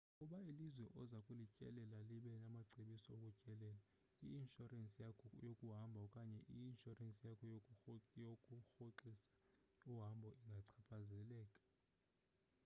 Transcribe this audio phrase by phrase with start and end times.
[0.11, 3.81] ukuba ilizwe oza kulityelella liba namacebiso okutyelela
[4.25, 7.43] i-inshorensi yakho yokuhamba okanye i-inshorensi yakho
[8.25, 9.33] yokurhoxisa
[9.91, 11.59] uhambo ingachaphazeleka